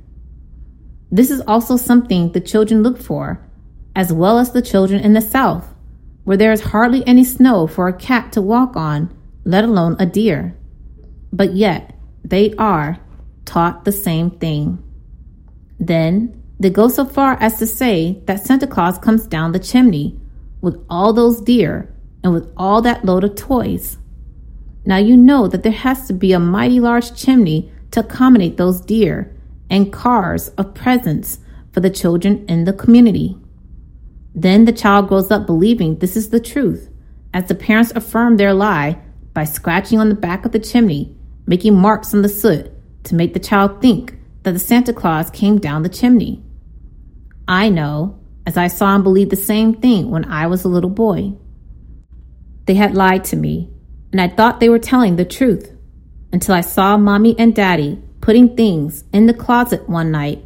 This 1.11 1.31
is 1.31 1.43
also 1.43 1.77
something 1.77 2.33
the 2.33 2.41
children 2.41 2.83
look 2.83 2.99
for, 2.99 3.47
as 3.95 4.13
well 4.13 4.39
as 4.39 4.53
the 4.53 4.63
children 4.63 5.01
in 5.01 5.13
the 5.13 5.21
South, 5.21 5.72
where 6.25 6.37
there 6.37 6.53
is 6.53 6.61
hardly 6.61 7.07
any 7.07 7.25
snow 7.25 7.67
for 7.67 7.89
a 7.89 7.93
cat 7.93 8.33
to 8.33 8.43
walk 8.43 8.77
on, 8.77 9.13
let 9.45 9.65
alone 9.65 9.97
a 9.99 10.07
deer. 10.07 10.57
But 11.33 11.55
yet, 11.55 11.95
they 12.25 12.55
are 12.55 12.99
taught 13.45 13.85
the 13.85 13.93
same 13.93 14.31
thing. 14.31 14.83
Then 15.81 16.43
they 16.61 16.71
go 16.71 16.89
so 16.89 17.05
far 17.05 17.37
as 17.41 17.59
to 17.59 17.67
say 17.67 18.23
that 18.27 18.45
Santa 18.45 18.67
Claus 18.67 18.99
comes 18.99 19.27
down 19.27 19.53
the 19.53 19.59
chimney 19.59 20.21
with 20.61 20.85
all 20.89 21.13
those 21.13 21.41
deer 21.41 21.93
and 22.23 22.33
with 22.33 22.49
all 22.57 22.83
that 22.83 23.05
load 23.05 23.25
of 23.25 23.35
toys. 23.35 23.99
Now 24.85 24.99
you 24.99 25.17
know 25.17 25.49
that 25.49 25.63
there 25.63 25.73
has 25.73 26.07
to 26.07 26.13
be 26.13 26.33
a 26.33 26.39
mighty 26.39 26.79
large 26.79 27.17
chimney 27.17 27.73
to 27.91 28.01
accommodate 28.01 28.57
those 28.57 28.81
deer 28.81 29.35
and 29.71 29.93
cars 29.93 30.49
of 30.51 30.75
presents 30.75 31.39
for 31.73 31.81
the 31.81 31.91
children 31.91 32.45
in 32.49 32.65
the 32.65 32.73
community. 32.73 33.37
Then 34.35 34.65
the 34.65 34.73
child 34.73 35.09
grows 35.09 35.31
up 35.31 35.47
believing 35.47 35.97
this 35.97 36.17
is 36.17 36.31
the 36.31 36.41
truth, 36.41 36.89
as 37.35 37.47
the 37.47 37.55
parents 37.55 37.93
affirm 37.95 38.37
their 38.37 38.55
lie 38.55 38.99
by 39.35 39.45
scratching 39.45 39.99
on 39.99 40.09
the 40.09 40.15
back 40.15 40.45
of 40.45 40.53
the 40.53 40.59
chimney, 40.59 41.15
making 41.47 41.75
marks 41.75 42.15
on 42.15 42.23
the 42.23 42.29
soot 42.29 42.71
to 43.05 43.15
make 43.15 43.35
the 43.35 43.41
child 43.41 43.81
think 43.81 44.17
that 44.43 44.53
the 44.53 44.59
Santa 44.59 44.93
Claus 44.93 45.31
came 45.31 45.59
down 45.59 45.83
the 45.83 45.89
chimney. 45.89 46.43
I 47.47 47.69
know, 47.69 48.19
as 48.47 48.57
I 48.57 48.69
saw 48.69 48.95
and 48.95 49.05
believed 49.05 49.31
the 49.31 49.37
same 49.37 49.75
thing 49.75 50.11
when 50.11 50.25
I 50.25 50.47
was 50.47 50.65
a 50.65 50.69
little 50.69 50.91
boy. 50.91 51.35
They 52.67 52.75
had 52.75 52.95
lied 52.95 53.25
to 53.25 53.37
me, 53.37 53.71
and 54.13 54.21
I 54.21 54.29
thought 54.29 54.61
they 54.61 54.69
were 54.69 54.79
telling 54.79 55.17
the 55.17 55.25
truth 55.25 55.73
until 56.33 56.55
I 56.55 56.61
saw 56.61 56.97
Mommy 56.97 57.35
and 57.39 57.55
Daddy 57.55 58.03
putting 58.21 58.57
things 58.57 59.05
in 59.13 59.27
the 59.27 59.35
closet 59.35 59.89
one 59.89 60.11
night 60.11 60.43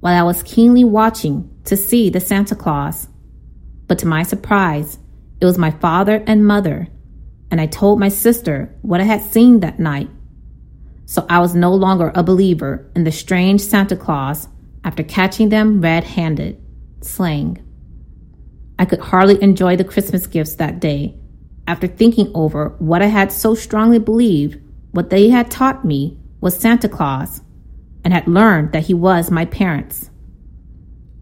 while 0.00 0.18
I 0.18 0.22
was 0.22 0.42
keenly 0.42 0.84
watching 0.84 1.48
to 1.64 1.76
see 1.76 2.10
the 2.10 2.20
Santa 2.20 2.54
Claus. 2.54 3.08
But 3.90 3.98
to 3.98 4.06
my 4.06 4.22
surprise, 4.22 5.00
it 5.40 5.44
was 5.44 5.58
my 5.58 5.72
father 5.72 6.22
and 6.24 6.46
mother, 6.46 6.86
and 7.50 7.60
I 7.60 7.66
told 7.66 7.98
my 7.98 8.08
sister 8.08 8.72
what 8.82 9.00
I 9.00 9.04
had 9.04 9.20
seen 9.20 9.58
that 9.60 9.80
night 9.80 10.08
so 11.10 11.26
I 11.28 11.40
was 11.40 11.56
no 11.56 11.74
longer 11.74 12.12
a 12.14 12.22
believer 12.22 12.88
in 12.94 13.02
the 13.02 13.10
strange 13.10 13.60
Santa 13.60 13.96
Claus 13.96 14.46
after 14.84 15.02
catching 15.02 15.48
them 15.48 15.80
red 15.80 16.04
handed. 16.04 16.56
Slang. 17.00 17.60
I 18.78 18.84
could 18.84 19.00
hardly 19.00 19.42
enjoy 19.42 19.74
the 19.74 19.82
Christmas 19.82 20.28
gifts 20.28 20.54
that 20.54 20.78
day 20.78 21.16
after 21.66 21.88
thinking 21.88 22.30
over 22.32 22.76
what 22.78 23.02
I 23.02 23.06
had 23.06 23.32
so 23.32 23.56
strongly 23.56 23.98
believed 23.98 24.60
what 24.92 25.10
they 25.10 25.30
had 25.30 25.50
taught 25.50 25.84
me 25.84 26.16
was 26.40 26.56
Santa 26.56 26.88
Claus 26.88 27.40
and 28.04 28.14
had 28.14 28.28
learned 28.28 28.70
that 28.70 28.84
he 28.84 28.94
was 28.94 29.32
my 29.32 29.46
parents. 29.46 30.10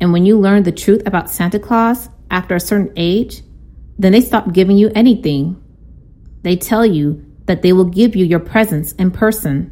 And 0.03 0.13
when 0.13 0.27
you 0.27 0.39
learn 0.39 0.65
the 0.65 0.71
truth 0.71 1.01
about 1.07 1.31
Santa 1.31 1.59
Claus 1.59 2.11
after 2.31 2.55
a 2.55 2.61
certain 2.61 2.93
age, 2.97 3.43
then 3.99 4.13
they 4.13 4.21
stop 4.21 4.53
giving 4.53 4.77
you 4.77 4.91
anything. 4.95 5.63
They 6.43 6.57
tell 6.57 6.87
you 6.87 7.25
that 7.47 7.63
they 7.63 7.73
will 7.73 7.85
give 7.85 8.15
you 8.15 8.25
your 8.25 8.41
presents 8.41 8.93
in 8.93 9.11
person. 9.11 9.71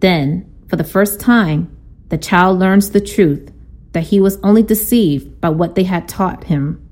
Then, 0.00 0.52
for 0.68 0.76
the 0.76 0.84
first 0.84 1.20
time, 1.20 1.76
the 2.08 2.18
child 2.18 2.58
learns 2.58 2.90
the 2.90 3.00
truth 3.00 3.52
that 3.92 4.04
he 4.04 4.20
was 4.20 4.38
only 4.42 4.62
deceived 4.62 5.40
by 5.40 5.50
what 5.50 5.74
they 5.74 5.84
had 5.84 6.08
taught 6.08 6.44
him. 6.44 6.84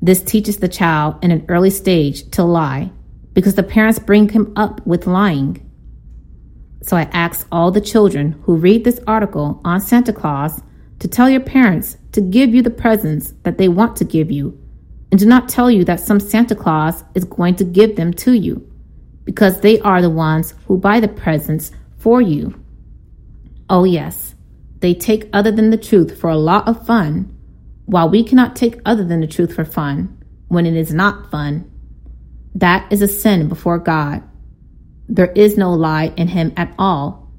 This 0.00 0.22
teaches 0.22 0.58
the 0.58 0.68
child 0.68 1.16
in 1.22 1.30
an 1.30 1.44
early 1.48 1.70
stage 1.70 2.30
to 2.30 2.44
lie 2.44 2.90
because 3.32 3.54
the 3.54 3.62
parents 3.62 3.98
bring 3.98 4.28
him 4.28 4.52
up 4.56 4.84
with 4.86 5.06
lying. 5.06 5.64
So 6.82 6.96
I 6.96 7.02
ask 7.12 7.46
all 7.50 7.70
the 7.70 7.80
children 7.80 8.32
who 8.42 8.56
read 8.56 8.84
this 8.84 9.00
article 9.06 9.60
on 9.64 9.80
Santa 9.80 10.12
Claus 10.12 10.62
to 11.00 11.08
tell 11.08 11.30
your 11.30 11.40
parents 11.40 11.96
to 12.12 12.20
give 12.20 12.54
you 12.54 12.62
the 12.62 12.70
presents 12.70 13.34
that 13.42 13.58
they 13.58 13.68
want 13.68 13.96
to 13.96 14.04
give 14.04 14.30
you 14.30 14.58
and 15.10 15.18
do 15.18 15.26
not 15.26 15.48
tell 15.48 15.70
you 15.70 15.84
that 15.84 16.00
some 16.00 16.20
Santa 16.20 16.54
Claus 16.54 17.02
is 17.14 17.24
going 17.24 17.56
to 17.56 17.64
give 17.64 17.96
them 17.96 18.12
to 18.14 18.32
you 18.32 18.66
because 19.24 19.60
they 19.60 19.80
are 19.80 20.02
the 20.02 20.10
ones 20.10 20.54
who 20.66 20.78
buy 20.78 21.00
the 21.00 21.08
presents 21.08 21.70
for 21.98 22.20
you. 22.20 22.62
Oh, 23.70 23.84
yes, 23.84 24.34
they 24.80 24.94
take 24.94 25.28
other 25.32 25.50
than 25.50 25.70
the 25.70 25.76
truth 25.76 26.18
for 26.18 26.30
a 26.30 26.36
lot 26.36 26.68
of 26.68 26.86
fun, 26.86 27.34
while 27.86 28.08
we 28.08 28.22
cannot 28.22 28.56
take 28.56 28.80
other 28.84 29.04
than 29.04 29.20
the 29.20 29.26
truth 29.26 29.54
for 29.54 29.64
fun 29.64 30.22
when 30.48 30.66
it 30.66 30.74
is 30.74 30.92
not 30.92 31.30
fun. 31.30 31.70
That 32.54 32.90
is 32.92 33.02
a 33.02 33.08
sin 33.08 33.48
before 33.48 33.78
God. 33.78 34.22
There 35.08 35.32
is 35.32 35.56
no 35.56 35.72
lie 35.72 36.12
in 36.16 36.28
him 36.28 36.52
at 36.56 36.74
all. 36.78 37.30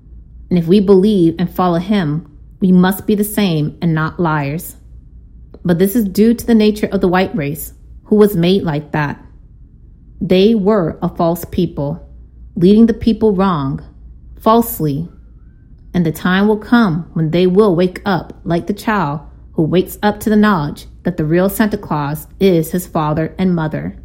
And 0.49 0.57
if 0.57 0.67
we 0.67 0.79
believe 0.79 1.35
and 1.37 1.53
follow 1.53 1.79
him, 1.79 2.38
we 2.59 2.71
must 2.71 3.05
be 3.07 3.15
the 3.15 3.23
same 3.23 3.77
and 3.81 3.93
not 3.93 4.19
liars. 4.19 4.75
But 5.63 5.79
this 5.79 5.95
is 5.95 6.05
due 6.05 6.33
to 6.33 6.45
the 6.45 6.55
nature 6.55 6.87
of 6.87 7.01
the 7.01 7.07
white 7.07 7.35
race, 7.35 7.73
who 8.05 8.15
was 8.15 8.35
made 8.35 8.63
like 8.63 8.91
that. 8.91 9.23
They 10.21 10.55
were 10.55 10.97
a 11.01 11.09
false 11.09 11.45
people, 11.45 12.05
leading 12.55 12.85
the 12.87 12.93
people 12.93 13.33
wrong, 13.33 13.81
falsely. 14.39 15.07
And 15.93 16.05
the 16.05 16.11
time 16.11 16.47
will 16.47 16.57
come 16.57 17.09
when 17.13 17.31
they 17.31 17.47
will 17.47 17.75
wake 17.75 18.01
up 18.05 18.39
like 18.43 18.67
the 18.67 18.73
child 18.73 19.21
who 19.53 19.63
wakes 19.63 19.97
up 20.03 20.19
to 20.21 20.29
the 20.29 20.35
knowledge 20.35 20.85
that 21.03 21.17
the 21.17 21.25
real 21.25 21.49
Santa 21.49 21.77
Claus 21.77 22.27
is 22.39 22.71
his 22.71 22.87
father 22.87 23.35
and 23.37 23.55
mother. 23.55 23.97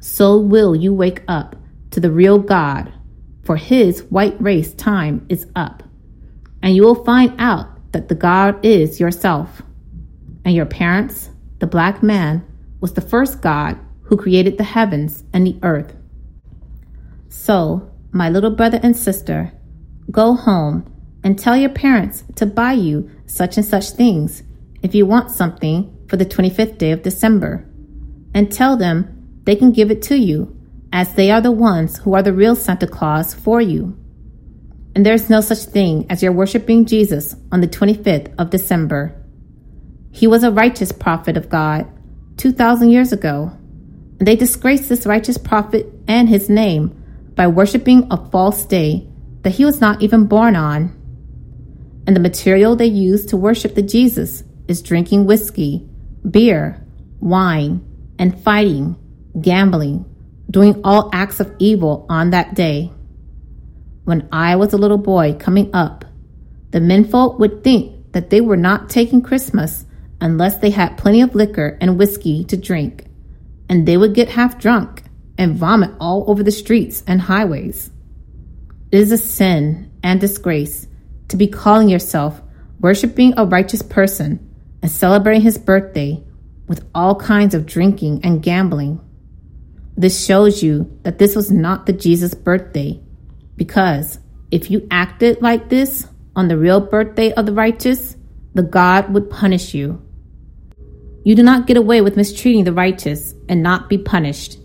So 0.00 0.38
will 0.38 0.74
you 0.74 0.92
wake 0.92 1.22
up 1.28 1.56
to 1.90 2.00
the 2.00 2.10
real 2.10 2.38
God, 2.38 2.92
for 3.42 3.56
his 3.56 4.02
white 4.04 4.40
race 4.40 4.72
time 4.74 5.26
is 5.28 5.46
up. 5.56 5.82
And 6.62 6.74
you 6.74 6.82
will 6.82 7.04
find 7.04 7.34
out 7.38 7.92
that 7.92 8.08
the 8.08 8.14
God 8.14 8.64
is 8.64 9.00
yourself. 9.00 9.62
And 10.44 10.54
your 10.54 10.66
parents, 10.66 11.30
the 11.58 11.66
black 11.66 12.02
man, 12.02 12.44
was 12.80 12.94
the 12.94 13.00
first 13.00 13.40
God 13.40 13.78
who 14.02 14.16
created 14.16 14.58
the 14.58 14.64
heavens 14.64 15.24
and 15.32 15.46
the 15.46 15.58
earth. 15.62 15.94
So, 17.28 17.90
my 18.12 18.28
little 18.28 18.50
brother 18.50 18.80
and 18.82 18.96
sister, 18.96 19.52
go 20.10 20.34
home 20.34 20.90
and 21.22 21.38
tell 21.38 21.56
your 21.56 21.70
parents 21.70 22.24
to 22.36 22.46
buy 22.46 22.72
you 22.72 23.10
such 23.26 23.56
and 23.56 23.64
such 23.66 23.90
things 23.90 24.42
if 24.82 24.94
you 24.94 25.06
want 25.06 25.30
something 25.30 25.96
for 26.08 26.16
the 26.16 26.26
25th 26.26 26.78
day 26.78 26.90
of 26.90 27.02
December. 27.02 27.66
And 28.34 28.50
tell 28.50 28.76
them 28.76 29.40
they 29.44 29.54
can 29.54 29.72
give 29.72 29.90
it 29.90 30.02
to 30.02 30.16
you, 30.16 30.56
as 30.92 31.14
they 31.14 31.30
are 31.30 31.40
the 31.40 31.52
ones 31.52 31.98
who 31.98 32.14
are 32.14 32.22
the 32.22 32.32
real 32.32 32.56
Santa 32.56 32.86
Claus 32.86 33.34
for 33.34 33.60
you. 33.60 33.96
And 34.94 35.06
there 35.06 35.14
is 35.14 35.30
no 35.30 35.40
such 35.40 35.58
thing 35.58 36.06
as 36.10 36.22
your 36.22 36.32
worshiping 36.32 36.84
Jesus 36.84 37.36
on 37.52 37.60
the 37.60 37.68
25th 37.68 38.34
of 38.38 38.50
December. 38.50 39.14
He 40.10 40.26
was 40.26 40.42
a 40.42 40.50
righteous 40.50 40.92
prophet 40.92 41.36
of 41.36 41.48
God 41.48 41.86
2,000 42.38 42.90
years 42.90 43.12
ago. 43.12 43.52
And 44.18 44.26
they 44.26 44.36
disgraced 44.36 44.88
this 44.88 45.06
righteous 45.06 45.38
prophet 45.38 45.86
and 46.08 46.28
his 46.28 46.50
name 46.50 46.96
by 47.34 47.46
worshiping 47.46 48.08
a 48.10 48.30
false 48.30 48.64
day 48.66 49.08
that 49.42 49.54
he 49.54 49.64
was 49.64 49.80
not 49.80 50.02
even 50.02 50.26
born 50.26 50.56
on. 50.56 50.96
And 52.06 52.16
the 52.16 52.20
material 52.20 52.76
they 52.76 52.86
used 52.86 53.28
to 53.28 53.36
worship 53.36 53.74
the 53.74 53.82
Jesus 53.82 54.42
is 54.68 54.82
drinking 54.82 55.26
whiskey, 55.26 55.88
beer, 56.28 56.84
wine, 57.20 57.86
and 58.18 58.38
fighting, 58.42 58.96
gambling, 59.40 60.04
doing 60.50 60.80
all 60.84 61.10
acts 61.12 61.40
of 61.40 61.54
evil 61.58 62.06
on 62.08 62.30
that 62.30 62.54
day. 62.54 62.92
When 64.04 64.28
I 64.32 64.56
was 64.56 64.72
a 64.72 64.78
little 64.78 64.98
boy 64.98 65.34
coming 65.38 65.70
up, 65.74 66.04
the 66.70 66.80
menfolk 66.80 67.38
would 67.38 67.62
think 67.62 68.12
that 68.12 68.30
they 68.30 68.40
were 68.40 68.56
not 68.56 68.90
taking 68.90 69.22
Christmas 69.22 69.84
unless 70.20 70.58
they 70.58 70.70
had 70.70 70.98
plenty 70.98 71.20
of 71.22 71.34
liquor 71.34 71.78
and 71.80 71.98
whiskey 71.98 72.44
to 72.44 72.56
drink, 72.56 73.06
and 73.68 73.86
they 73.86 73.96
would 73.96 74.14
get 74.14 74.30
half 74.30 74.58
drunk 74.58 75.02
and 75.38 75.56
vomit 75.56 75.90
all 76.00 76.24
over 76.28 76.42
the 76.42 76.50
streets 76.50 77.02
and 77.06 77.22
highways. 77.22 77.90
It 78.92 79.00
is 79.00 79.12
a 79.12 79.18
sin 79.18 79.90
and 80.02 80.20
disgrace 80.20 80.86
to 81.28 81.36
be 81.36 81.46
calling 81.46 81.88
yourself 81.88 82.42
worshiping 82.80 83.34
a 83.36 83.46
righteous 83.46 83.82
person 83.82 84.46
and 84.82 84.90
celebrating 84.90 85.42
his 85.42 85.58
birthday 85.58 86.22
with 86.66 86.84
all 86.94 87.14
kinds 87.14 87.54
of 87.54 87.66
drinking 87.66 88.20
and 88.24 88.42
gambling. 88.42 89.00
This 89.96 90.24
shows 90.24 90.62
you 90.62 90.98
that 91.02 91.18
this 91.18 91.36
was 91.36 91.50
not 91.50 91.86
the 91.86 91.92
Jesus 91.92 92.34
birthday, 92.34 93.00
because 93.60 94.18
if 94.50 94.70
you 94.70 94.88
acted 94.90 95.42
like 95.42 95.68
this 95.68 96.06
on 96.34 96.48
the 96.48 96.56
real 96.56 96.80
birthday 96.80 97.30
of 97.34 97.44
the 97.44 97.52
righteous, 97.52 98.16
the 98.54 98.62
God 98.62 99.12
would 99.12 99.28
punish 99.28 99.74
you. 99.74 100.00
You 101.24 101.34
do 101.34 101.42
not 101.42 101.66
get 101.66 101.76
away 101.76 102.00
with 102.00 102.16
mistreating 102.16 102.64
the 102.64 102.72
righteous 102.72 103.34
and 103.50 103.62
not 103.62 103.90
be 103.90 103.98
punished. 103.98 104.58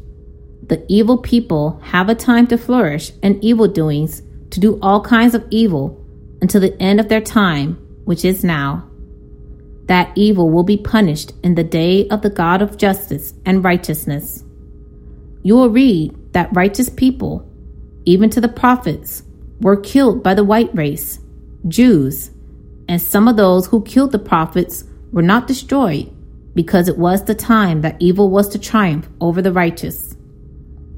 The 0.69 0.85
evil 0.87 1.17
people 1.17 1.77
have 1.83 2.07
a 2.07 2.15
time 2.15 2.47
to 2.47 2.57
flourish 2.57 3.11
and 3.21 3.43
evil 3.43 3.67
doings, 3.67 4.21
to 4.51 4.61
do 4.61 4.79
all 4.81 5.01
kinds 5.01 5.35
of 5.35 5.45
evil 5.49 6.01
until 6.41 6.61
the 6.61 6.81
end 6.81 7.01
of 7.01 7.09
their 7.09 7.19
time, 7.19 7.73
which 8.05 8.23
is 8.23 8.45
now. 8.45 8.89
That 9.87 10.13
evil 10.15 10.49
will 10.49 10.63
be 10.63 10.77
punished 10.77 11.33
in 11.43 11.55
the 11.55 11.65
day 11.65 12.07
of 12.07 12.21
the 12.21 12.29
God 12.29 12.61
of 12.61 12.77
justice 12.77 13.33
and 13.45 13.61
righteousness. 13.61 14.45
You 15.43 15.55
will 15.55 15.69
read 15.69 16.15
that 16.31 16.55
righteous 16.55 16.87
people, 16.87 17.44
even 18.05 18.29
to 18.29 18.41
the 18.41 18.47
prophets, 18.47 19.23
were 19.59 19.75
killed 19.75 20.23
by 20.23 20.33
the 20.33 20.43
white 20.43 20.73
race, 20.75 21.19
Jews, 21.67 22.31
and 22.87 23.01
some 23.01 23.27
of 23.27 23.37
those 23.37 23.67
who 23.67 23.83
killed 23.83 24.11
the 24.11 24.19
prophets 24.19 24.83
were 25.11 25.21
not 25.21 25.47
destroyed 25.47 26.11
because 26.53 26.87
it 26.87 26.97
was 26.97 27.23
the 27.23 27.35
time 27.35 27.81
that 27.81 27.97
evil 27.99 28.29
was 28.29 28.47
to 28.49 28.59
triumph 28.59 29.07
over 29.19 29.41
the 29.41 29.51
righteous. 29.51 30.15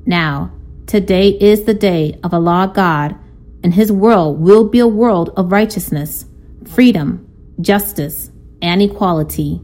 Now, 0.06 0.52
today 0.86 1.30
is 1.30 1.64
the 1.64 1.74
day 1.74 2.20
of 2.24 2.34
Allah 2.34 2.72
God, 2.74 3.16
and 3.64 3.74
His 3.74 3.92
world 3.92 4.40
will 4.40 4.70
be 4.70 4.80
a 4.80 4.88
world 4.88 5.32
of 5.36 5.52
righteousness, 5.52 6.26
freedom, 6.66 7.28
justice, 7.60 8.32
and 8.62 8.82
equality. 8.82 9.60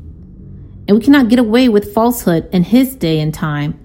And 0.88 0.98
we 0.98 1.04
cannot 1.04 1.30
get 1.30 1.40
away 1.40 1.70
with 1.70 1.94
falsehood 1.94 2.50
in 2.52 2.64
His 2.64 2.96
day 2.96 3.20
and 3.20 3.34
time, 3.34 3.80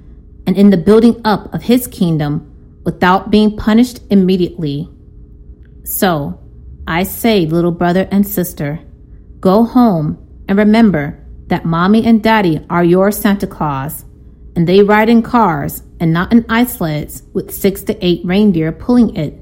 and 0.46 0.56
in 0.56 0.70
the 0.70 0.76
building 0.76 1.20
up 1.24 1.52
of 1.52 1.62
His 1.62 1.86
kingdom 1.86 2.47
without 2.88 3.31
being 3.31 3.55
punished 3.55 4.01
immediately. 4.09 4.88
So, 5.85 6.40
I 6.87 7.03
say, 7.03 7.44
little 7.44 7.70
brother 7.70 8.09
and 8.11 8.27
sister, 8.27 8.81
go 9.40 9.64
home 9.64 10.16
and 10.48 10.57
remember 10.57 11.22
that 11.48 11.66
mommy 11.66 12.07
and 12.07 12.22
daddy 12.22 12.64
are 12.70 12.83
your 12.83 13.11
Santa 13.12 13.46
Claus, 13.46 14.07
and 14.57 14.66
they 14.66 14.83
ride 14.83 15.11
in 15.11 15.20
cars 15.20 15.83
and 16.01 16.14
not 16.14 16.33
in 16.33 16.46
ice 16.48 16.79
sleds 16.79 17.24
with 17.35 17.51
six 17.51 17.83
to 17.83 17.94
eight 18.03 18.24
reindeer 18.24 18.72
pulling 18.72 19.14
it. 19.16 19.38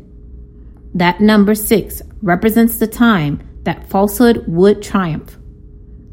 That 0.93 1.21
number 1.21 1.55
six 1.55 2.03
represents 2.23 2.79
the 2.79 2.89
time 2.89 3.49
that 3.63 3.89
falsehood 3.89 4.43
would 4.49 4.83
triumph. 4.83 5.39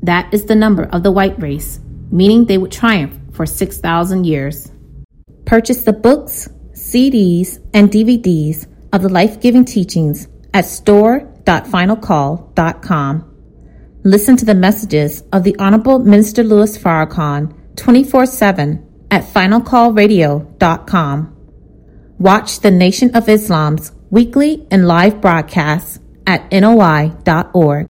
That 0.04 0.32
is 0.32 0.46
the 0.46 0.56
number 0.56 0.84
of 0.84 1.02
the 1.02 1.12
white 1.12 1.42
race, 1.42 1.80
meaning 2.12 2.46
they 2.46 2.60
would 2.60 2.72
triumph 2.72 3.18
for 3.32 3.48
6,000 3.48 4.24
years. 4.24 4.72
Purchase 5.46 5.82
the 5.82 5.94
books, 5.94 6.48
CDs, 6.84 7.60
and 7.74 7.90
DVDs 7.90 8.68
of 8.92 9.02
the 9.04 9.10
life 9.10 9.40
giving 9.40 9.64
teachings 9.64 10.28
at 10.54 10.66
store.finalcall.com. 10.66 13.30
Listen 14.04 14.36
to 14.36 14.44
the 14.44 14.54
messages 14.54 15.24
of 15.32 15.46
the 15.46 15.56
Honorable 15.58 16.00
Minister 16.00 16.44
Louis 16.44 16.78
Farrakhan 16.78 17.56
24 17.78 18.26
7 18.26 18.86
at 19.10 19.24
finalcallradio.com. 19.24 21.30
Watch 22.20 22.60
the 22.60 22.72
Nation 22.72 23.16
of 23.16 23.30
Islam's 23.30 23.94
weekly 24.10 24.68
and 24.70 24.86
live 24.86 25.22
broadcasts 25.22 26.02
at 26.28 26.52
noi.org. 26.52 27.88